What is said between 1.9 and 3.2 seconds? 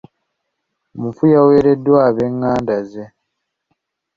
ab'enganda ze.